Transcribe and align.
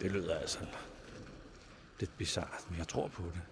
Det 0.00 0.10
lyder 0.10 0.38
altså 0.38 0.58
lidt 2.00 2.10
bizart, 2.18 2.66
men 2.70 2.78
jeg 2.78 2.88
tror 2.88 3.08
på 3.08 3.22
det. 3.22 3.42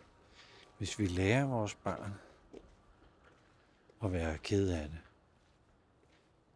Hvis 0.79 0.99
vi 0.99 1.07
lærer 1.07 1.47
vores 1.47 1.75
børn 1.75 2.15
at 4.05 4.13
være 4.13 4.39
ked 4.39 4.69
af 4.71 4.89
det, 4.89 4.99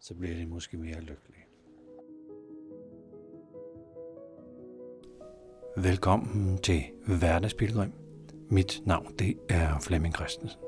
så 0.01 0.15
bliver 0.15 0.37
de 0.37 0.47
måske 0.47 0.77
mere 0.77 1.01
lykkelige. 1.01 1.45
Velkommen 5.77 6.59
til 6.59 6.83
Hverdagsbilledrøm. 7.07 7.93
Mit 8.51 8.81
navn 8.87 9.19
det 9.19 9.39
er 9.49 9.81
Flemming 9.81 10.15
Christensen. 10.15 10.61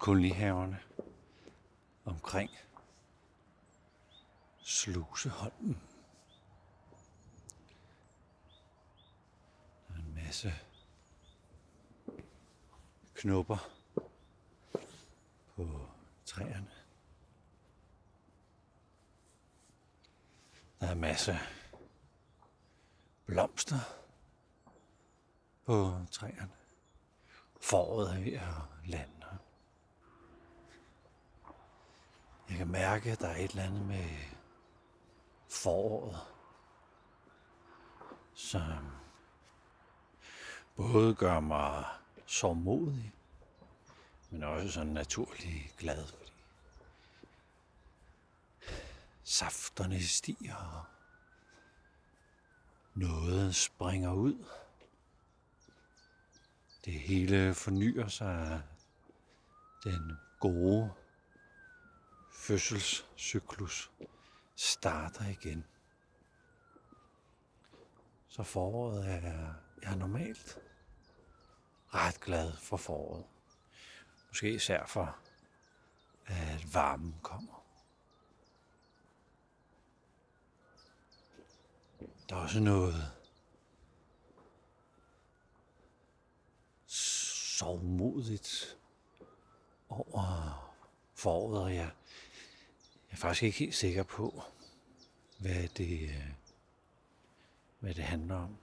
Kolonihaverne 0.00 0.80
omkring 2.04 2.50
Sluseholmen. 4.58 5.80
Der 9.88 9.94
er 9.94 9.98
en 9.98 10.14
masse 10.14 10.52
knopper 13.14 13.70
på 15.56 15.86
træerne. 16.24 16.70
Der 20.80 20.86
er 20.86 20.92
en 20.92 21.00
masse 21.00 21.38
blomster 23.26 23.80
på 25.66 26.06
træerne. 26.10 26.52
Foråret 27.60 28.16
er 28.16 28.20
ved 28.20 28.32
at 28.32 28.90
lande. 28.90 29.19
Jeg 32.50 32.58
kan 32.58 32.68
mærke, 32.68 33.12
at 33.12 33.20
der 33.20 33.28
er 33.28 33.36
et 33.36 33.50
eller 33.50 33.62
andet 33.62 33.86
med 33.86 34.08
foråret, 35.48 36.20
som 38.34 38.90
både 40.76 41.14
gør 41.14 41.40
mig 41.40 41.84
sårmodig, 42.26 43.14
men 44.30 44.42
også 44.42 44.70
sådan 44.70 44.92
naturlig 44.92 45.72
glad, 45.78 46.06
fordi 46.06 46.32
safterne 49.24 50.02
stiger, 50.02 50.56
og 50.56 50.84
noget 52.94 53.56
springer 53.56 54.12
ud. 54.12 54.44
Det 56.84 56.92
hele 56.92 57.54
fornyer 57.54 58.08
sig 58.08 58.62
den 59.84 60.18
gode 60.40 60.92
fødselscyklus 62.40 63.90
starter 64.56 65.26
igen. 65.26 65.66
Så 68.28 68.42
foråret 68.42 69.10
er, 69.10 69.20
jeg 69.82 69.92
er 69.92 69.96
normalt 69.96 70.58
ret 71.94 72.20
glad 72.20 72.52
for 72.56 72.76
foråret. 72.76 73.24
Måske 74.28 74.54
især 74.54 74.86
for, 74.86 75.18
at 76.26 76.74
varmen 76.74 77.20
kommer. 77.22 77.64
Der 82.28 82.36
er 82.36 82.40
også 82.40 82.60
noget 82.60 83.12
sovmodigt 86.86 88.78
over 89.88 90.70
foråret, 91.14 91.62
og 91.62 91.74
jeg, 91.74 91.90
jeg 93.10 93.16
er 93.16 93.20
faktisk 93.20 93.42
ikke 93.42 93.58
helt 93.58 93.74
sikker 93.74 94.02
på, 94.02 94.42
hvad 95.38 95.68
det, 95.68 96.00
øh, 96.02 96.26
hvad 97.80 97.94
det 97.94 98.04
handler 98.04 98.36
om. 98.36 98.56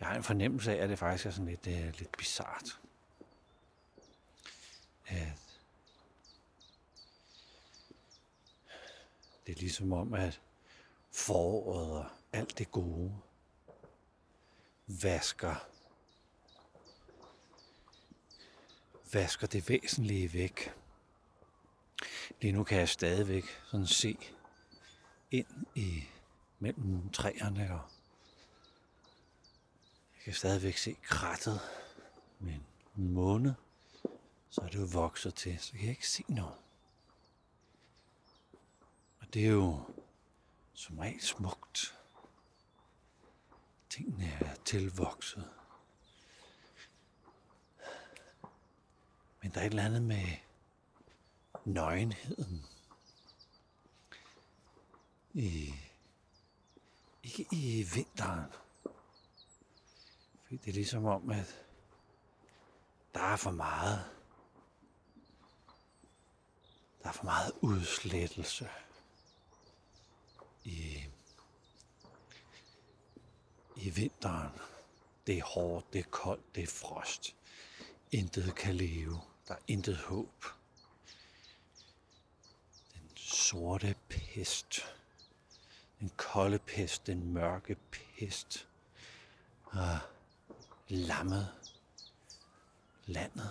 Jeg 0.00 0.08
har 0.08 0.16
en 0.16 0.22
fornemmelse 0.22 0.72
af, 0.72 0.82
at 0.82 0.88
det 0.88 0.98
faktisk 0.98 1.26
er 1.26 1.30
sådan 1.30 1.46
lidt, 1.46 1.66
uh, 1.66 1.98
lidt 1.98 2.16
bizart. 2.18 2.80
At 5.06 5.58
det 9.46 9.52
er 9.56 9.60
ligesom 9.60 9.92
om, 9.92 10.14
at 10.14 10.40
foråret 11.12 11.92
og 11.92 12.06
alt 12.32 12.58
det 12.58 12.72
gode 12.72 13.16
vasker 14.86 15.70
vasker 19.12 19.46
det 19.46 19.68
væsentlige 19.68 20.32
væk. 20.32 20.72
Lige 22.40 22.52
nu 22.52 22.64
kan 22.64 22.78
jeg 22.78 22.88
stadigvæk 22.88 23.44
sådan 23.64 23.86
se 23.86 24.18
ind 25.30 25.66
i 25.74 26.04
mellem 26.58 27.10
træerne, 27.10 27.62
og 27.74 27.90
jeg 30.14 30.24
kan 30.24 30.34
stadigvæk 30.34 30.76
se 30.76 30.96
krattet 31.02 31.60
med 32.38 32.54
en 32.96 33.08
måne, 33.08 33.56
så 34.50 34.60
er 34.60 34.68
det 34.68 34.80
jo 34.80 34.88
vokset 34.92 35.34
til, 35.34 35.58
så 35.58 35.72
kan 35.72 35.80
jeg 35.80 35.90
ikke 35.90 36.08
se 36.08 36.24
noget. 36.28 36.54
Og 39.20 39.34
det 39.34 39.46
er 39.46 39.50
jo 39.50 39.80
som 40.74 40.98
regel 40.98 41.20
smukt. 41.20 41.98
Tingene 43.88 44.26
er 44.40 44.54
tilvokset. 44.64 45.50
Men 49.42 49.50
der 49.54 49.60
er 49.60 49.64
et 49.64 49.70
eller 49.70 49.84
andet 49.84 50.02
med 50.02 50.26
nøgenheden. 51.64 52.66
I, 55.34 55.74
ikke 57.22 57.46
i 57.52 57.82
vinteren. 57.94 58.52
Fordi 60.42 60.56
det 60.56 60.68
er 60.68 60.72
ligesom 60.72 61.04
om, 61.04 61.30
at 61.30 61.64
der 63.14 63.20
er 63.20 63.36
for 63.36 63.50
meget. 63.50 64.04
Der 67.02 67.08
er 67.08 67.12
for 67.12 67.24
meget 67.24 67.52
udslettelse 67.60 68.68
i, 70.64 71.04
i 73.76 73.90
vinteren. 73.90 74.52
Det 75.26 75.38
er 75.38 75.44
hårdt, 75.44 75.92
det 75.92 75.98
er 75.98 76.10
koldt, 76.10 76.54
det 76.54 76.62
er 76.62 76.66
frost. 76.66 77.36
Intet 78.12 78.54
kan 78.54 78.74
leve. 78.74 79.20
Der 79.48 79.54
er 79.54 79.58
intet 79.68 79.96
håb. 79.96 80.44
Sorte 83.32 83.94
pest. 84.08 84.80
Den 86.00 86.10
kolde 86.16 86.58
pest, 86.58 87.06
den 87.06 87.32
mørke 87.32 87.76
pest 87.90 88.68
Og 89.64 89.98
lammet 90.88 91.48
landet. 93.06 93.50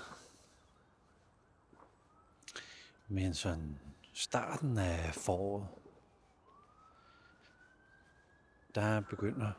Men 3.08 3.34
sådan 3.34 3.80
starten 4.14 4.78
af 4.78 5.16
foråret, 5.16 5.68
der 8.76 9.02
begynder 9.02 9.52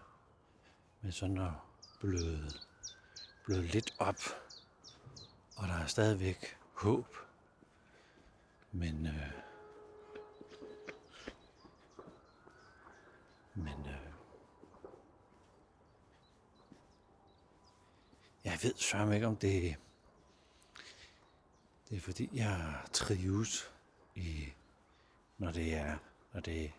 med 1.01 1.13
sådan 1.13 1.39
at 1.39 1.53
bløde, 2.01 2.51
bløde 3.45 3.67
lidt 3.67 3.95
op 3.99 4.21
og 5.61 5.69
der 5.69 5.75
er 5.75 5.87
stadigvæk 5.87 6.59
håb. 6.75 7.17
Men, 8.73 9.07
øh, 9.07 9.33
men 13.55 13.87
øh, 13.87 14.13
jeg 18.45 18.50
ved 18.63 18.75
sørme 18.77 19.15
ikke, 19.15 19.27
om 19.27 19.37
det, 19.37 19.77
det 21.89 21.97
er 21.97 22.01
fordi, 22.01 22.29
jeg 22.33 22.81
trives 22.93 23.71
i, 24.15 24.53
når 25.39 25.53
det 25.53 25.75
er, 25.75 25.97
når 26.33 26.41
det 26.41 26.73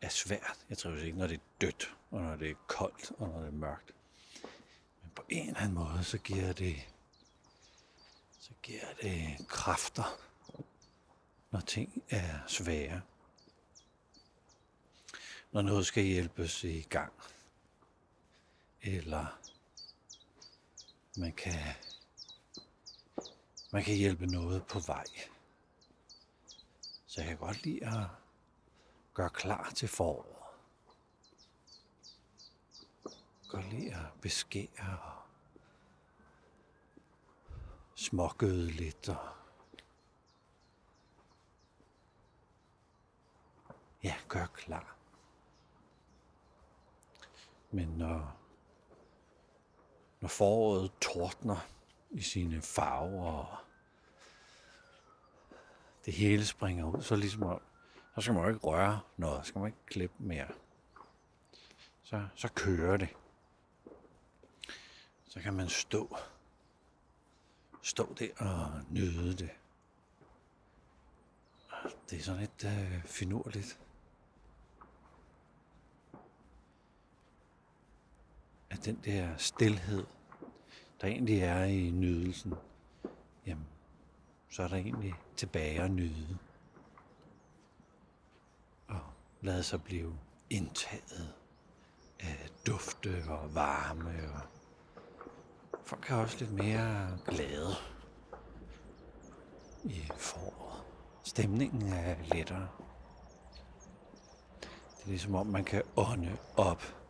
er 0.00 0.08
svært. 0.08 0.58
Jeg 0.68 0.78
trives 0.78 1.02
ikke, 1.02 1.18
når 1.18 1.26
det 1.26 1.34
er 1.34 1.42
dødt, 1.60 1.96
og 2.10 2.20
når 2.20 2.36
det 2.36 2.50
er 2.50 2.54
koldt, 2.66 3.12
og 3.18 3.28
når 3.28 3.38
det 3.38 3.46
er 3.46 3.52
mørkt. 3.52 3.94
Men 5.02 5.10
på 5.14 5.22
en 5.28 5.48
eller 5.48 5.60
anden 5.60 5.74
måde, 5.74 6.04
så 6.04 6.18
giver 6.18 6.52
det 6.52 6.88
så 8.42 8.50
giver 8.62 8.94
det 9.02 9.48
kræfter, 9.48 10.18
når 11.50 11.60
ting 11.60 12.02
er 12.10 12.38
svære. 12.46 13.00
Når 15.52 15.62
noget 15.62 15.86
skal 15.86 16.04
hjælpes 16.04 16.64
i 16.64 16.80
gang. 16.80 17.12
Eller 18.82 19.38
man 21.16 21.32
kan, 21.32 21.74
man 23.72 23.82
kan 23.82 23.96
hjælpe 23.96 24.26
noget 24.26 24.66
på 24.66 24.78
vej. 24.78 25.04
Så 27.06 27.20
jeg 27.20 27.28
kan 27.28 27.36
godt 27.36 27.62
lide 27.62 27.86
at 27.86 28.06
gøre 29.14 29.30
klar 29.30 29.70
til 29.70 29.88
foråret. 29.88 30.32
godt 33.52 33.68
lide 33.72 33.94
at 33.94 34.20
beskære 34.20 34.98
og 35.02 35.22
smågøde 37.94 38.70
lidt 38.70 39.08
og 39.08 39.28
ja, 44.02 44.16
gør 44.28 44.46
klar. 44.46 44.96
Men 47.70 47.88
når, 47.88 48.36
når 50.22 50.28
foråret 50.28 50.90
tordner 51.00 51.66
i 52.10 52.20
sine 52.20 52.62
farver 52.62 53.32
og 53.32 53.56
det 56.04 56.14
hele 56.14 56.46
springer 56.46 56.84
ud, 56.84 57.02
så 57.02 57.16
ligesom 57.16 57.60
så 58.14 58.20
skal 58.20 58.34
man 58.34 58.42
jo 58.42 58.48
ikke 58.48 58.66
røre 58.66 59.00
noget, 59.16 59.44
så 59.44 59.48
skal 59.48 59.58
man 59.58 59.68
ikke 59.68 59.86
klippe 59.86 60.16
mere. 60.18 60.48
Så, 62.02 62.26
så 62.34 62.48
kører 62.54 62.96
det. 62.96 63.08
Så 65.28 65.40
kan 65.40 65.54
man 65.54 65.68
stå, 65.68 66.16
stå 67.82 68.14
der 68.18 68.28
og 68.36 68.80
nyde 68.90 69.36
det. 69.36 69.50
Det 72.10 72.18
er 72.18 72.22
sådan 72.22 72.40
lidt 72.40 72.64
øh, 72.64 73.04
finurligt. 73.04 73.78
Den 78.84 79.00
der 79.04 79.36
stillhed, 79.36 80.06
der 81.00 81.06
egentlig 81.06 81.40
er 81.40 81.64
i 81.64 81.90
nydelsen, 81.90 82.54
jamen, 83.46 83.66
så 84.50 84.62
er 84.62 84.68
der 84.68 84.76
egentlig 84.76 85.14
tilbage 85.36 85.82
at 85.82 85.90
nyde. 85.90 86.38
Og 88.88 89.00
lade 89.40 89.62
sig 89.62 89.82
blive 89.82 90.18
indtaget 90.50 91.34
af 92.20 92.48
dufte 92.66 93.24
og 93.28 93.54
varme. 93.54 94.30
Og 94.34 94.40
folk 95.84 96.10
er 96.10 96.16
også 96.16 96.36
lidt 96.38 96.52
mere 96.52 97.18
glade 97.26 97.74
i 99.84 100.10
foråret. 100.16 100.84
Stemningen 101.24 101.92
er 101.92 102.16
lettere. 102.34 102.68
Det 104.60 105.04
er 105.04 105.08
ligesom 105.08 105.34
om, 105.34 105.46
man 105.46 105.64
kan 105.64 105.82
ånde 105.96 106.38
op. 106.56 107.01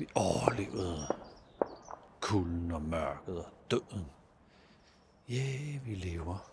Vi 0.00 0.08
overlevede 0.14 1.06
kulden 2.20 2.72
og 2.72 2.82
mørket 2.82 3.44
og 3.44 3.52
døden. 3.70 4.06
Ja, 5.28 5.34
yeah, 5.34 5.86
vi 5.86 5.94
lever. 5.94 6.50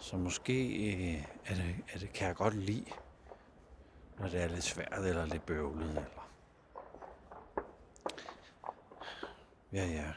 Så 0.00 0.16
måske 0.16 0.66
øh, 0.66 1.24
er, 1.44 1.54
det, 1.54 1.76
er 1.92 1.98
det, 1.98 2.12
kan 2.12 2.26
jeg 2.28 2.36
godt 2.36 2.54
lide, 2.54 2.92
når 4.18 4.28
det 4.28 4.42
er 4.42 4.48
lidt 4.48 4.64
svært 4.64 5.04
eller 5.04 5.26
lidt 5.26 5.46
bøvlet. 5.46 5.88
Eller... 5.88 6.30
Ja, 9.72 9.86
ja. 9.86 10.12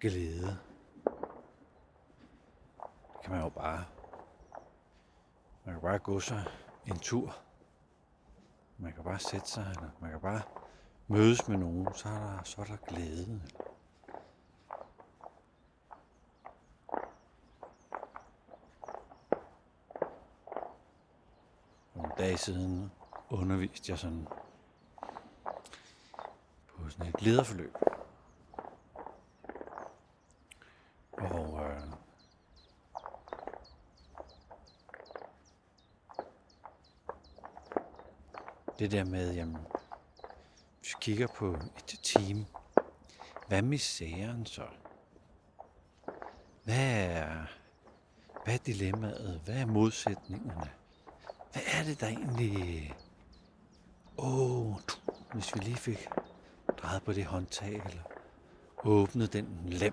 Glæde. 0.00 0.73
Kan 3.24 3.32
man 3.32 3.42
jo 3.42 3.48
bare... 3.48 3.84
Man 5.64 5.74
kan 5.74 5.80
bare 5.80 5.98
gå 5.98 6.20
sig 6.20 6.44
en 6.86 6.98
tur. 6.98 7.36
Man 8.78 8.92
kan 8.92 9.04
bare 9.04 9.18
sætte 9.18 9.48
sig, 9.48 9.66
eller 9.76 9.90
man 10.00 10.10
kan 10.10 10.20
bare 10.20 10.42
mødes 11.08 11.48
med 11.48 11.56
nogen, 11.56 11.94
så 11.94 12.08
er 12.08 12.12
der, 12.12 12.42
så 12.44 12.60
er 12.60 12.64
der 12.64 12.76
glæde. 12.76 13.40
dage 22.18 22.38
siden 22.38 22.92
underviste 23.30 23.90
jeg 23.90 23.98
sådan 23.98 24.28
på 26.68 26.88
sådan 26.90 27.06
et 27.06 27.22
lederforløb. 27.22 27.76
Og 31.12 31.60
øh, 31.64 31.80
det 38.78 38.92
der 38.92 39.04
med, 39.04 39.34
jamen, 39.34 39.56
hvis 40.80 40.94
vi 40.94 40.98
kigger 41.00 41.26
på 41.26 41.52
et 41.76 42.00
team, 42.02 42.46
hvad 43.48 43.58
er 43.58 43.62
misæren 43.62 44.46
så? 44.46 44.66
Hvad 46.64 46.94
er, 46.94 47.46
hvad 48.44 48.54
er 48.54 48.58
dilemmaet? 48.58 49.40
Hvad 49.44 49.54
er 49.54 49.66
modsætningerne? 49.66 50.70
Hvad 51.52 51.62
er 51.66 51.84
det 51.84 52.00
der 52.00 52.06
egentlig... 52.06 52.94
Åh, 54.18 54.66
oh, 54.66 54.76
hvis 55.32 55.54
vi 55.54 55.60
lige 55.60 55.76
fik 55.76 56.08
drejet 56.82 57.02
på 57.02 57.12
det 57.12 57.24
håndtag, 57.24 57.82
eller 57.86 58.02
åbnet 58.84 59.32
den 59.32 59.48
lem. 59.66 59.92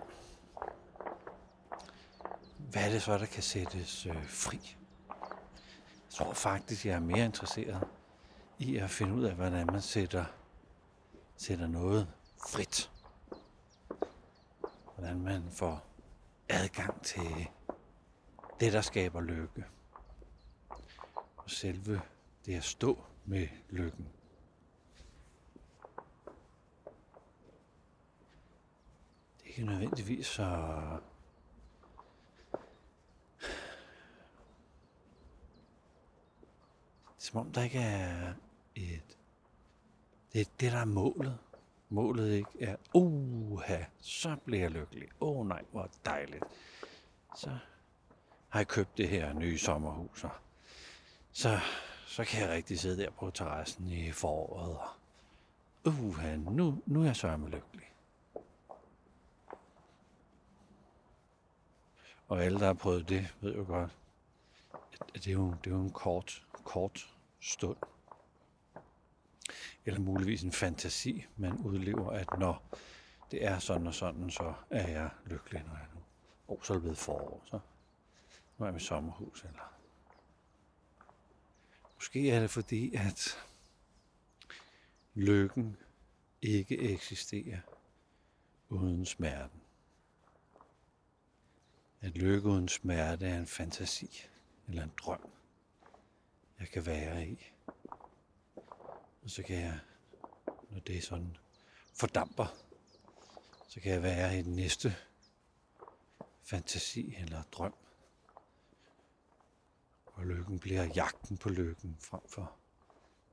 Hvad 2.57 2.85
er 2.85 2.89
det 2.89 3.01
så, 3.01 3.17
der 3.17 3.25
kan 3.25 3.43
sættes 3.43 4.05
øh, 4.05 4.25
fri? 4.29 4.75
Jeg 5.07 6.09
tror 6.09 6.33
faktisk, 6.33 6.85
jeg 6.85 6.95
er 6.95 6.99
mere 6.99 7.25
interesseret 7.25 7.87
i 8.61 8.77
at 8.77 8.89
finde 8.89 9.13
ud 9.13 9.23
af, 9.23 9.35
hvordan 9.35 9.65
man 9.65 9.81
sætter, 9.81 10.25
sætter 11.35 11.67
noget 11.67 12.07
frit. 12.37 12.91
Hvordan 14.95 15.21
man 15.21 15.51
får 15.51 15.85
adgang 16.49 17.03
til 17.03 17.47
det, 18.59 18.73
der 18.73 18.81
skaber 18.81 19.21
lykke 19.21 19.65
Og 21.37 21.49
selve 21.49 22.01
det 22.45 22.55
at 22.55 22.63
stå 22.63 23.03
med 23.25 23.47
lykken. 23.69 24.07
Det 29.37 29.43
er 29.43 29.47
ikke 29.47 29.65
nødvendigvis 29.65 30.27
så 30.27 30.67
som 37.17 37.39
om 37.39 37.51
der 37.51 37.63
ikke 37.63 37.79
er 37.79 38.33
et... 38.75 39.17
Det 40.33 40.41
er 40.41 40.45
det, 40.59 40.71
der 40.71 40.77
er 40.77 40.85
målet. 40.85 41.37
Målet 41.89 42.31
ikke 42.31 42.49
er, 42.59 42.75
uha, 42.93 43.83
så 43.99 44.35
bliver 44.45 44.61
jeg 44.61 44.71
lykkelig. 44.71 45.07
Åh 45.21 45.37
oh, 45.37 45.47
nej, 45.47 45.63
hvor 45.71 45.89
dejligt. 46.05 46.43
Så 47.35 47.57
har 48.49 48.59
jeg 48.59 48.67
købt 48.67 48.97
det 48.97 49.09
her 49.09 49.33
nye 49.33 49.57
sommerhus, 49.57 50.23
og 50.23 50.31
så, 51.31 51.59
så 52.05 52.23
kan 52.23 52.41
jeg 52.41 52.49
rigtig 52.49 52.79
sidde 52.79 53.03
der 53.03 53.11
på 53.11 53.31
terrassen 53.31 53.87
i 53.87 54.11
foråret. 54.11 54.77
Og, 54.77 54.91
uha, 55.85 56.35
nu, 56.35 56.81
nu 56.85 57.01
er 57.01 57.05
jeg 57.05 57.15
sørme 57.15 57.49
lykkelig. 57.49 57.91
Og 62.27 62.43
alle, 62.43 62.59
der 62.59 62.65
har 62.65 62.73
prøvet 62.73 63.09
det, 63.09 63.35
ved 63.41 63.55
jo 63.55 63.63
godt, 63.67 63.91
at 65.15 65.23
det 65.23 65.27
er 65.27 65.31
jo, 65.33 65.55
det 65.63 65.71
er 65.71 65.75
jo 65.75 65.81
en 65.81 65.91
kort, 65.91 66.43
kort 66.63 67.09
stund. 67.39 67.77
Eller 69.85 69.99
muligvis 69.99 70.43
en 70.43 70.51
fantasi, 70.51 71.25
man 71.37 71.57
udlever, 71.57 72.11
at 72.11 72.27
når 72.39 72.63
det 73.31 73.45
er 73.45 73.59
sådan 73.59 73.87
og 73.87 73.93
sådan, 73.93 74.31
så 74.31 74.53
er 74.69 74.87
jeg 74.87 75.09
lykkelig, 75.25 75.63
når 75.63 75.75
jeg 75.75 75.87
nu... 75.95 76.01
Og 76.47 76.59
så 76.63 76.73
er 76.73 76.75
det 76.75 76.81
blevet 76.81 76.97
forår, 76.97 77.43
så 77.45 77.59
nu 78.57 78.65
er 78.65 78.69
jeg 78.69 78.81
i 78.81 78.83
sommerhus, 78.83 79.43
eller 79.43 79.71
Måske 82.01 82.31
er 82.31 82.39
det 82.39 82.49
fordi, 82.49 82.95
at 82.95 83.37
lykken 85.13 85.77
ikke 86.41 86.79
eksisterer 86.79 87.59
uden 88.69 89.05
smerten. 89.05 89.61
At 92.01 92.11
lykke 92.11 92.49
uden 92.49 92.67
smerte 92.67 93.27
er 93.27 93.37
en 93.37 93.47
fantasi 93.47 94.23
eller 94.67 94.83
en 94.83 94.91
drøm, 94.97 95.29
jeg 96.59 96.67
kan 96.67 96.85
være 96.85 97.27
i. 97.27 97.51
Og 99.21 99.29
så 99.29 99.43
kan 99.43 99.55
jeg, 99.55 99.79
når 100.69 100.79
det 100.79 100.97
er 100.97 101.01
sådan 101.01 101.37
fordamper, 101.93 102.55
så 103.67 103.79
kan 103.79 103.91
jeg 103.91 104.03
være 104.03 104.39
i 104.39 104.41
den 104.41 104.55
næste 104.55 104.95
fantasi 106.43 107.15
eller 107.15 107.43
drøm, 107.51 107.73
og 110.05 110.25
lykken 110.25 110.59
bliver 110.59 110.83
jagten 110.83 111.37
på 111.37 111.49
lykken 111.49 111.97
frem 111.99 112.21
for 112.27 112.55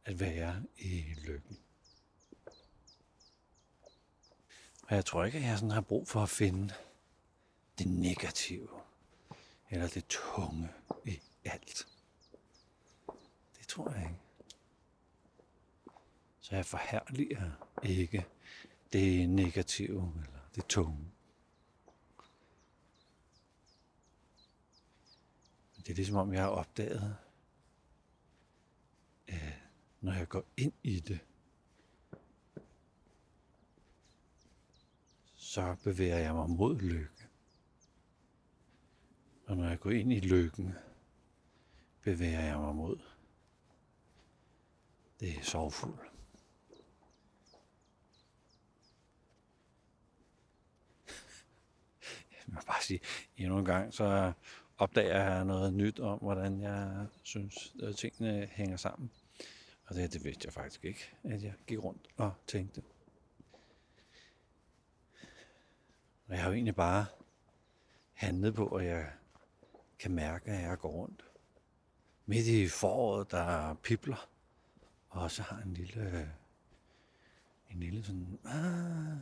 at 0.04 0.20
være 0.20 0.64
i 0.76 1.14
lykken. 1.14 1.58
Og 4.82 4.94
jeg 4.94 5.04
tror 5.04 5.24
ikke, 5.24 5.38
at 5.38 5.44
jeg 5.44 5.58
sådan 5.58 5.70
har 5.70 5.80
brug 5.80 6.08
for 6.08 6.22
at 6.22 6.28
finde 6.28 6.74
det 7.78 7.86
negative 7.86 8.68
eller 9.70 9.88
det 9.88 10.06
tunge 10.08 10.68
i 11.04 11.20
alt. 11.44 11.86
Det 13.58 13.68
tror 13.68 13.90
jeg 13.90 14.02
ikke. 14.02 14.27
Så 16.48 16.56
jeg 16.56 16.66
forhærliger 16.66 17.50
ikke 17.82 18.26
det 18.92 19.28
negative 19.28 20.12
eller 20.16 20.40
det 20.54 20.66
tunge. 20.66 21.10
det 25.76 25.90
er 25.90 25.94
ligesom 25.94 26.16
om, 26.16 26.32
jeg 26.32 26.42
har 26.42 26.48
opdaget, 26.48 27.16
at 29.26 29.52
når 30.00 30.12
jeg 30.12 30.28
går 30.28 30.44
ind 30.56 30.72
i 30.82 31.00
det, 31.00 31.20
så 35.36 35.76
bevæger 35.84 36.18
jeg 36.18 36.34
mig 36.34 36.50
mod 36.50 36.80
lykke. 36.80 37.28
Og 39.46 39.56
når 39.56 39.68
jeg 39.68 39.80
går 39.80 39.90
ind 39.90 40.12
i 40.12 40.20
lykken, 40.20 40.74
bevæger 42.02 42.40
jeg 42.40 42.58
mig 42.58 42.74
mod 42.74 42.98
det 45.20 45.44
sorgfulde. 45.44 46.17
Sorgfuldt. 52.48 52.66
Jeg 52.66 52.66
bare 52.66 52.82
sige, 52.82 53.00
endnu 53.36 53.58
en 53.58 53.64
gang, 53.64 53.94
så 53.94 54.32
opdager 54.78 55.34
jeg 55.34 55.44
noget 55.44 55.74
nyt 55.74 56.00
om, 56.00 56.18
hvordan 56.18 56.60
jeg 56.60 57.06
synes, 57.22 57.74
at 57.82 57.96
tingene 57.96 58.48
hænger 58.52 58.76
sammen. 58.76 59.10
Og 59.86 59.94
det, 59.94 60.12
det 60.12 60.24
vidste 60.24 60.46
jeg 60.46 60.52
faktisk 60.52 60.84
ikke, 60.84 61.14
at 61.24 61.42
jeg 61.42 61.54
gik 61.66 61.78
rundt 61.78 62.08
og 62.16 62.34
tænkte. 62.46 62.82
Og 66.28 66.34
jeg 66.34 66.42
har 66.42 66.48
jo 66.48 66.54
egentlig 66.54 66.76
bare 66.76 67.06
handlet 68.12 68.54
på, 68.54 68.66
at 68.66 68.86
jeg 68.86 69.10
kan 69.98 70.14
mærke, 70.14 70.50
at 70.50 70.62
jeg 70.62 70.78
går 70.78 70.90
rundt. 70.90 71.24
Midt 72.26 72.46
i 72.46 72.68
foråret, 72.68 73.30
der 73.30 73.74
pipler, 73.74 74.28
og 75.08 75.30
så 75.30 75.42
har 75.42 75.62
en 75.62 75.74
lille, 75.74 76.02
øh, 76.02 76.28
en 77.70 77.80
lille 77.80 78.04
sådan, 78.04 78.38
ah, 78.44 79.18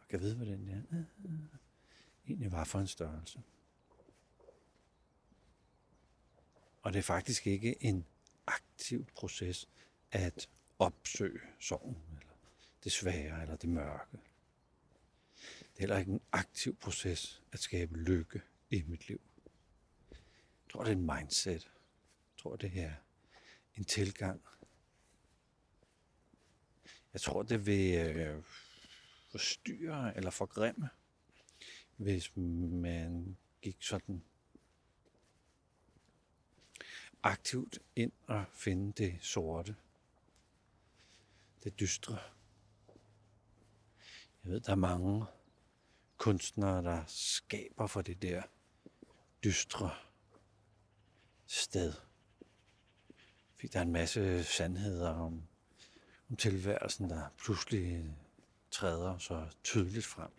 og 0.00 0.01
kan 0.12 0.20
vide, 0.20 0.36
hvad 0.36 0.46
den 0.46 0.66
der 0.66 0.82
øh, 0.92 1.04
egentlig 2.26 2.52
var 2.52 2.64
for 2.64 2.80
en 2.80 2.86
størrelse. 2.86 3.42
Og 6.82 6.92
det 6.92 6.98
er 6.98 7.02
faktisk 7.02 7.46
ikke 7.46 7.84
en 7.84 8.06
aktiv 8.46 9.06
proces 9.14 9.68
at 10.10 10.48
opsøge 10.78 11.40
sorgen, 11.60 11.96
eller 12.20 12.32
det 12.84 12.92
svære, 12.92 13.42
eller 13.42 13.56
det 13.56 13.68
mørke. 13.68 14.18
Det 15.58 15.76
er 15.76 15.80
heller 15.80 15.98
ikke 15.98 16.12
en 16.12 16.20
aktiv 16.32 16.76
proces 16.76 17.42
at 17.52 17.58
skabe 17.58 17.98
lykke 17.98 18.42
i 18.70 18.82
mit 18.86 19.08
liv. 19.08 19.20
Jeg 20.10 20.70
tror, 20.70 20.84
det 20.84 20.90
er 20.90 20.96
en 20.96 21.10
mindset. 21.18 21.70
Jeg 22.32 22.38
tror, 22.38 22.56
det 22.56 22.72
er 22.74 22.94
en 23.74 23.84
tilgang. 23.84 24.42
Jeg 27.12 27.20
tror, 27.20 27.42
det 27.42 27.66
vil 27.66 27.94
øh, 27.94 28.42
forstyrre 29.32 30.16
eller 30.16 30.30
forgrimme, 30.30 30.88
hvis 31.96 32.36
man 32.36 33.36
gik 33.62 33.82
sådan 33.82 34.22
aktivt 37.22 37.78
ind 37.96 38.12
og 38.26 38.44
finde 38.52 38.92
det 38.92 39.18
sorte, 39.20 39.76
det 41.64 41.80
dystre. 41.80 42.18
Jeg 44.44 44.52
ved, 44.52 44.60
der 44.60 44.72
er 44.72 44.76
mange 44.76 45.26
kunstnere, 46.16 46.82
der 46.82 47.04
skaber 47.06 47.86
for 47.86 48.02
det 48.02 48.22
der 48.22 48.42
dystre 49.44 49.90
sted. 51.46 51.92
Fordi 53.54 53.66
der 53.66 53.78
er 53.78 53.82
en 53.82 53.92
masse 53.92 54.44
sandheder 54.44 55.10
om, 55.10 55.48
om 56.30 56.36
tilværelsen, 56.36 57.10
der 57.10 57.28
pludselig 57.38 58.16
træder 58.72 59.18
så 59.18 59.48
tydeligt 59.64 60.06
frem. 60.06 60.30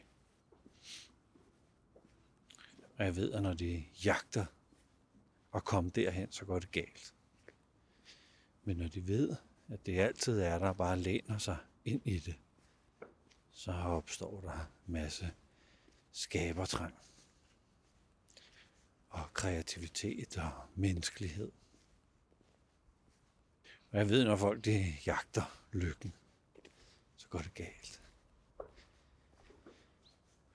Og 2.98 3.06
jeg 3.06 3.16
ved, 3.16 3.32
at 3.32 3.42
når 3.42 3.54
de 3.54 3.86
jagter 4.06 4.46
at 5.56 5.64
komme 5.64 5.90
derhen, 5.90 6.32
så 6.32 6.46
går 6.46 6.60
det 6.60 6.72
galt. 6.72 7.14
Men 8.64 8.78
når 8.78 8.88
de 8.88 9.08
ved, 9.08 9.36
at 9.70 9.86
det 9.86 10.00
altid 10.00 10.40
er 10.40 10.60
der, 10.60 10.74
bare 10.74 11.00
læner 11.00 11.38
sig 11.38 11.58
ind 11.86 12.02
i 12.06 12.20
det, 12.20 12.36
så 13.52 13.72
opstår 13.72 14.42
der 14.42 14.72
masse 14.86 15.32
skabertrang 16.12 16.96
og 19.10 19.34
kreativitet 19.34 20.38
og 20.38 20.52
menneskelighed. 20.76 21.52
Og 23.92 24.00
jeg 24.00 24.10
ved, 24.10 24.26
når 24.26 24.36
folk 24.36 24.66
de 24.66 24.96
jagter 25.06 25.66
lykken, 25.72 26.14
så 27.18 27.28
går 27.28 27.40
det 27.40 27.54
galt. 27.54 28.03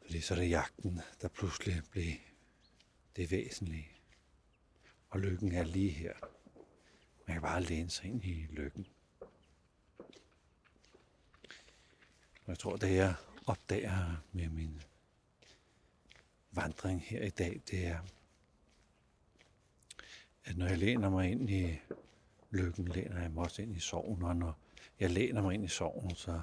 Fordi 0.08 0.20
så 0.20 0.34
er 0.34 0.38
det 0.38 0.50
jagten, 0.50 1.00
der 1.22 1.28
pludselig 1.28 1.82
bliver 1.90 2.14
det 3.16 3.30
væsentlige. 3.30 3.88
Og 5.08 5.20
lykken 5.20 5.52
er 5.52 5.64
lige 5.64 5.90
her. 5.90 6.14
Man 7.26 7.34
kan 7.34 7.42
bare 7.42 7.62
læne 7.62 7.90
sig 7.90 8.04
ind 8.04 8.24
i 8.24 8.46
lykken. 8.50 8.86
Og 12.44 12.48
jeg 12.48 12.58
tror, 12.58 12.76
det 12.76 12.94
jeg 12.94 13.14
opdager 13.46 14.16
med 14.32 14.48
min 14.48 14.82
vandring 16.50 17.02
her 17.02 17.24
i 17.24 17.30
dag, 17.30 17.60
det 17.70 17.86
er, 17.86 18.00
at 20.44 20.56
når 20.56 20.66
jeg 20.66 20.78
læner 20.78 21.10
mig 21.10 21.30
ind 21.30 21.50
i 21.50 21.78
lykken, 22.50 22.88
læner 22.88 23.20
jeg 23.20 23.30
mig 23.30 23.44
også 23.44 23.62
ind 23.62 23.76
i 23.76 23.80
sorgen, 23.80 24.22
og 24.22 24.36
når 24.36 24.58
jeg 25.00 25.10
læner 25.10 25.42
mig 25.42 25.54
ind 25.54 25.64
i 25.64 25.68
sorgen, 25.68 26.14
så 26.14 26.42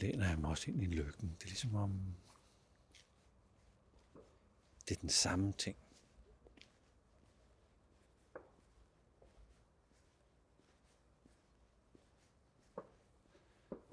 læner 0.00 0.28
jeg 0.28 0.38
mig 0.38 0.50
også 0.50 0.70
ind 0.70 0.82
i 0.82 0.86
lykken. 0.86 1.36
Det 1.38 1.42
er 1.42 1.48
ligesom 1.48 1.74
om, 1.74 2.14
det 4.88 4.96
er 4.96 5.00
den 5.00 5.08
samme 5.08 5.52
ting. 5.52 5.76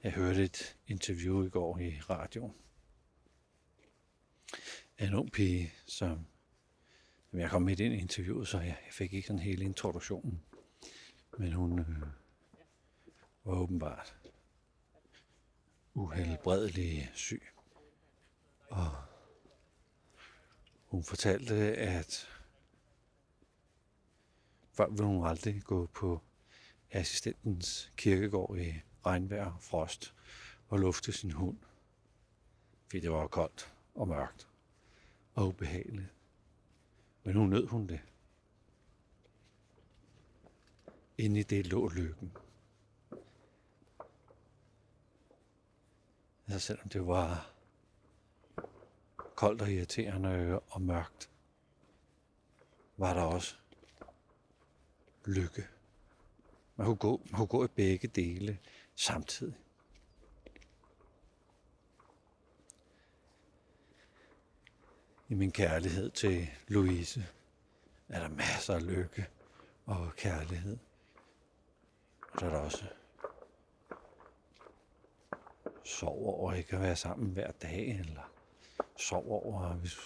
Jeg 0.03 0.12
hørte 0.12 0.43
et 0.43 0.77
interview 0.88 1.45
i 1.45 1.50
går 1.50 1.77
i 1.77 2.00
radioen 2.00 2.53
af 4.98 5.07
en 5.07 5.13
ung 5.13 5.31
pige, 5.31 5.74
som 5.86 6.25
jeg 7.33 7.50
kom 7.50 7.62
midt 7.62 7.79
ind 7.79 7.93
i 7.93 7.98
interviewet, 7.98 8.48
så 8.48 8.60
jeg, 8.60 8.77
fik 8.91 9.13
ikke 9.13 9.27
sådan 9.27 9.39
hele 9.39 9.65
introduktionen. 9.65 10.43
Men 11.38 11.53
hun 11.53 11.79
øh, 11.79 12.01
var 13.43 13.53
åbenbart 13.53 14.20
uhelbredelig 15.93 17.12
syg. 17.13 17.43
Og 18.69 18.91
hun 20.86 21.03
fortalte, 21.03 21.55
at 21.75 22.29
før 24.74 24.89
ville 24.89 25.05
hun 25.05 25.27
aldrig 25.27 25.63
gå 25.63 25.86
på 25.86 26.21
assistentens 26.91 27.91
kirkegård 27.98 28.57
i 28.57 28.74
regnvejr 29.05 29.45
og 29.45 29.62
frost 29.62 30.13
og 30.67 30.79
lufte 30.79 31.12
sin 31.12 31.31
hund. 31.31 31.57
Fordi 32.88 33.00
det 33.00 33.12
var 33.12 33.27
koldt 33.27 33.74
og 33.95 34.07
mørkt 34.07 34.48
og 35.36 35.48
ubehageligt. 35.48 36.13
Men 37.24 37.36
nu 37.36 37.45
nød 37.45 37.67
hun 37.67 37.88
det. 37.88 38.00
Inde 41.17 41.39
i 41.39 41.43
det 41.43 41.67
lå 41.67 41.89
lykken. 41.89 42.31
Altså 46.51 46.67
selvom 46.67 46.89
det 46.89 47.08
var 47.08 47.51
koldt 49.36 49.62
og 49.62 49.72
irriterende 49.72 50.60
og 50.60 50.81
mørkt, 50.81 51.29
var 52.98 53.13
der 53.13 53.22
også 53.22 53.55
lykke. 55.25 55.67
Man 56.75 56.86
kunne 56.86 56.96
gå, 56.96 57.22
man 57.25 57.38
kunne 57.38 57.48
gå 57.48 57.65
i 57.65 57.67
begge 57.67 58.08
dele 58.08 58.60
samtidig. 58.96 59.55
I 65.29 65.34
min 65.34 65.51
kærlighed 65.51 66.10
til 66.10 66.50
Louise 66.67 67.27
er 68.10 68.20
der 68.20 68.29
masser 68.29 68.75
af 68.75 68.88
lykke 68.88 69.27
og 69.86 70.15
kærlighed. 70.15 70.77
Og 72.31 72.39
så 72.39 72.46
er 72.46 72.50
der 72.50 72.60
også 72.60 73.00
sover 76.00 76.33
over 76.33 76.53
ikke 76.53 76.75
at 76.75 76.81
være 76.81 76.95
sammen 76.95 77.29
hver 77.31 77.51
dag, 77.51 78.00
eller 78.00 78.31
sover 78.98 79.45
over, 79.45 79.74
hvis 79.74 79.98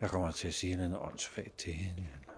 jeg 0.00 0.10
kommer 0.10 0.30
til 0.30 0.48
at 0.48 0.54
sige 0.54 0.76
noget 0.76 0.98
åndssvagt 0.98 1.58
til 1.58 1.72
hende, 1.72 2.08
eller 2.20 2.32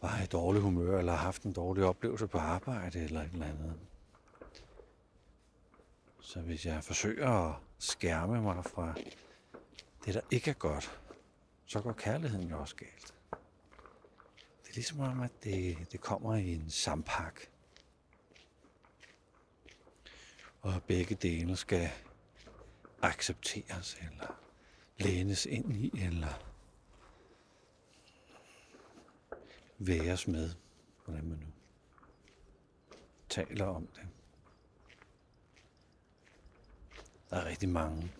bare 0.00 0.24
i 0.24 0.26
dårlig 0.26 0.62
humør, 0.62 0.98
eller 0.98 1.12
har 1.12 1.18
haft 1.18 1.42
en 1.42 1.52
dårlig 1.52 1.84
oplevelse 1.84 2.26
på 2.26 2.38
arbejde, 2.38 3.00
eller 3.04 3.22
et 3.22 3.32
eller 3.32 3.46
andet. 3.46 3.80
Så 6.20 6.40
hvis 6.40 6.66
jeg 6.66 6.84
forsøger 6.84 7.28
at 7.28 7.54
skærme 7.78 8.42
mig 8.42 8.64
fra 8.64 8.94
det, 10.04 10.14
der 10.14 10.20
ikke 10.30 10.50
er 10.50 10.54
godt, 10.54 11.00
så 11.66 11.80
går 11.80 11.92
kærligheden 11.92 12.48
jo 12.48 12.60
også 12.60 12.76
galt. 12.76 13.14
Det 14.62 14.70
er 14.70 14.74
ligesom 14.74 15.00
om, 15.00 15.20
at 15.20 15.30
det, 15.44 15.76
det 15.92 16.00
kommer 16.00 16.34
i 16.34 16.54
en 16.54 16.70
sampak. 16.70 17.40
Og 20.62 20.82
begge 20.82 21.14
dele 21.14 21.56
skal 21.56 21.90
accepteres 23.02 23.96
eller 24.00 24.40
lænes 24.98 25.46
ind 25.46 25.76
i, 25.76 25.90
eller 25.94 26.50
væres 29.78 30.28
med, 30.28 30.54
hvordan 31.04 31.24
man 31.24 31.38
nu 31.38 31.46
taler 33.28 33.66
om 33.66 33.86
det. 33.86 34.08
Der 37.30 37.36
er 37.36 37.44
rigtig 37.44 37.68
mange, 37.68 38.12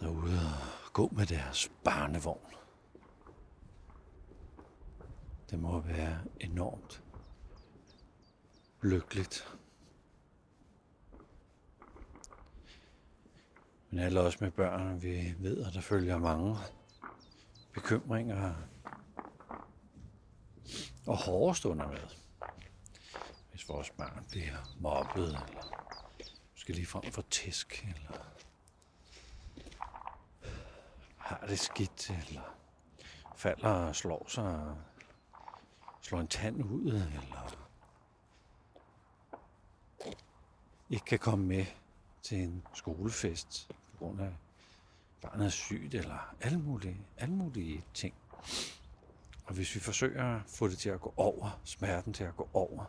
der 0.00 0.08
og 0.08 0.92
gå 0.92 1.08
med 1.08 1.26
deres 1.26 1.70
barnevogn. 1.84 2.54
Det 5.50 5.58
må 5.58 5.80
være 5.80 6.24
enormt 6.40 7.05
lykkeligt. 8.82 9.58
Men 13.90 13.98
alle 13.98 14.20
os 14.20 14.40
med 14.40 14.50
børn, 14.50 15.02
vi 15.02 15.34
ved, 15.38 15.64
at 15.64 15.74
der 15.74 15.80
følger 15.80 16.18
mange 16.18 16.56
bekymringer 17.72 18.54
og 21.06 21.16
hårde 21.16 21.54
stunder 21.54 21.88
med. 21.88 22.08
Hvis 23.50 23.68
vores 23.68 23.90
barn 23.90 24.26
bliver 24.30 24.76
mobbet, 24.80 25.26
eller 25.26 25.86
måske 26.52 26.72
lige 26.72 26.86
frem 26.86 27.12
for 27.12 27.22
tæsk, 27.30 27.86
eller 27.88 28.24
har 31.16 31.46
det 31.46 31.58
skidt, 31.58 32.10
eller 32.10 32.56
falder 33.36 33.68
og 33.68 33.96
slår 33.96 34.26
sig, 34.28 34.76
slår 36.00 36.20
en 36.20 36.28
tand 36.28 36.64
ud, 36.64 36.92
eller 36.92 37.65
ikke 40.90 41.04
kan 41.04 41.18
komme 41.18 41.46
med 41.46 41.66
til 42.22 42.38
en 42.38 42.62
skolefest 42.74 43.68
på 43.92 43.98
grund 43.98 44.20
af 44.20 44.36
barnet 45.22 45.46
er 45.46 45.50
sygt, 45.50 45.94
eller 45.94 46.34
alle 46.40 46.58
mulige, 46.58 47.06
alle 47.16 47.34
mulige 47.34 47.84
ting. 47.94 48.14
Og 49.44 49.54
hvis 49.54 49.74
vi 49.74 49.80
forsøger 49.80 50.36
at 50.36 50.42
få 50.46 50.68
det 50.68 50.78
til 50.78 50.88
at 50.88 51.00
gå 51.00 51.14
over, 51.16 51.60
smerten 51.64 52.12
til 52.12 52.24
at 52.24 52.36
gå 52.36 52.48
over, 52.52 52.84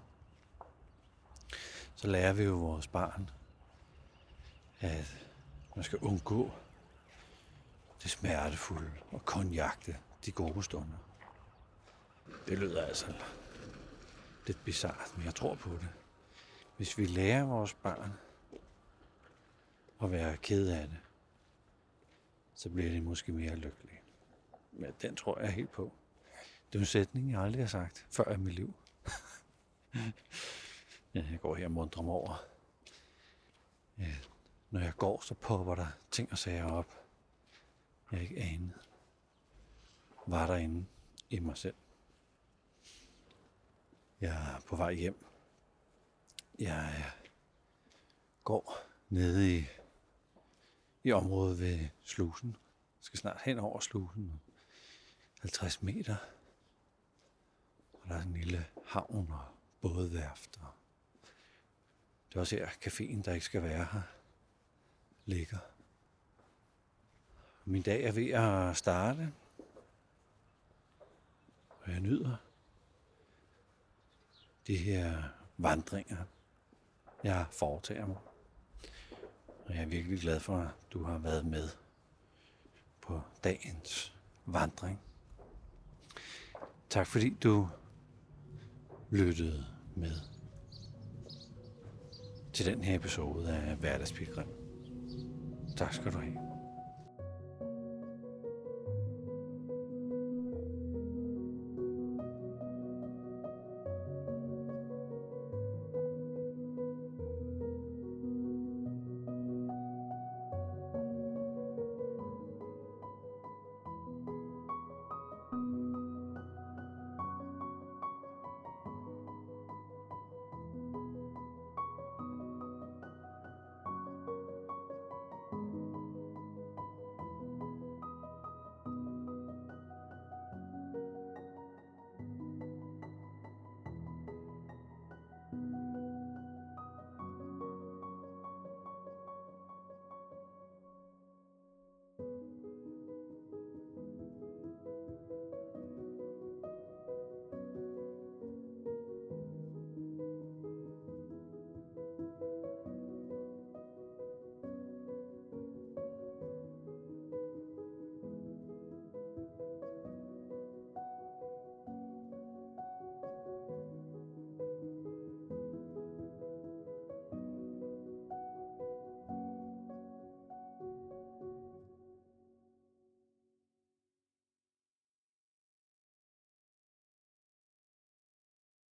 så 1.96 2.08
lærer 2.08 2.34
vi 2.34 2.44
jo 2.44 2.56
vores 2.56 2.88
barn, 2.88 3.30
at 4.80 5.18
man 5.76 5.84
skal 5.84 6.00
undgå 6.00 6.52
det 8.04 8.12
smertefulde 8.12 8.92
og 9.12 9.26
kun 9.26 9.48
jagte 9.48 9.98
de 10.26 10.32
gode 10.32 10.64
stunder. 10.64 10.98
Det 12.48 12.58
lyder 12.58 12.86
altså 12.86 13.14
lidt 14.48 14.64
bizart, 14.64 15.14
men 15.16 15.26
jeg 15.26 15.36
tror 15.36 15.56
på 15.56 15.70
det. 15.70 15.90
Hvis 16.78 16.98
vi 16.98 17.06
lærer 17.06 17.44
vores 17.44 17.74
barn 17.74 18.14
at 20.04 20.12
være 20.12 20.38
ked 20.38 20.70
af 20.70 20.88
det, 20.88 20.98
så 22.56 22.70
bliver 22.70 22.92
de 22.92 23.02
måske 23.02 23.32
mere 23.32 23.56
lykkelige. 23.56 24.00
Men 24.72 24.94
den 25.02 25.16
tror 25.16 25.40
jeg 25.40 25.52
helt 25.52 25.72
på. 25.72 25.92
Det 26.74 26.76
er 26.76 26.80
en 26.80 26.86
sætning, 26.86 27.32
jeg 27.32 27.42
aldrig 27.42 27.62
har 27.62 27.68
sagt 27.68 28.08
før 28.12 28.34
i 28.34 28.38
mit 28.38 28.54
liv. 28.54 28.74
jeg 31.14 31.40
går 31.42 31.56
her 31.56 31.66
og 31.66 31.72
mundrer 31.72 32.04
mig 32.04 32.14
over. 32.14 32.44
Ja, 33.98 34.16
når 34.70 34.80
jeg 34.80 34.94
går, 34.98 35.22
så 35.22 35.34
popper 35.34 35.76
der 35.76 35.88
ting 36.12 36.32
og 36.32 36.38
sager 36.38 36.72
op, 36.72 37.04
jeg 38.12 38.22
ikke 38.22 38.38
anede, 38.38 38.80
var 40.28 40.48
derinde 40.48 40.86
i 41.30 41.40
mig 41.40 41.58
selv. 41.58 41.76
Jeg 44.22 44.56
er 44.56 44.60
på 44.60 44.76
vej 44.76 44.94
hjem. 44.94 45.26
Jeg 46.60 47.12
går 48.44 48.78
nede 49.10 49.58
i, 49.58 49.66
i 51.04 51.12
området 51.12 51.60
ved 51.60 51.88
slusen. 52.04 52.50
Jeg 52.50 53.02
skal 53.02 53.20
snart 53.20 53.42
hen 53.46 53.60
over 53.60 53.80
slusen. 53.80 54.42
50 55.42 55.82
meter. 55.82 56.16
Og 57.94 58.10
der 58.10 58.16
er 58.16 58.22
en 58.22 58.34
lille 58.34 58.68
havn 58.86 59.32
og 59.32 59.46
bådværft. 59.82 60.58
Og 60.62 60.68
det 62.30 62.36
er 62.36 62.40
også 62.40 62.56
her 62.56 62.68
caféen, 62.68 63.22
der 63.22 63.34
ikke 63.34 63.46
skal 63.46 63.64
være 63.64 63.88
her, 63.92 64.02
ligger. 65.26 65.58
Min 67.66 67.82
dag 67.82 68.04
er 68.04 68.12
ved 68.12 68.30
at 68.30 68.78
starte. 68.78 69.34
Og 71.70 71.92
jeg 71.92 72.00
nyder 72.00 72.36
de 74.68 74.78
her 74.78 75.24
vandringer, 75.58 76.24
jeg 77.28 77.46
foretager 77.52 78.06
mig. 78.06 78.18
Og 79.66 79.74
jeg 79.76 79.82
er 79.82 79.86
virkelig 79.86 80.20
glad 80.20 80.40
for, 80.40 80.58
at 80.58 80.68
du 80.94 81.04
har 81.04 81.18
været 81.18 81.46
med 81.46 81.70
på 83.02 83.22
dagens 83.44 84.16
vandring. 84.46 85.00
Tak 86.90 87.08
fordi 87.08 87.30
du 87.30 87.70
lyttede 89.10 89.66
med 89.96 90.16
til 92.54 92.66
den 92.66 92.84
her 92.84 92.96
episode 92.96 93.56
af 93.56 93.76
Hverdagspilgrim. 93.76 94.48
Tak 95.78 95.94
skal 95.94 96.14
du 96.14 96.18
have. 96.18 96.47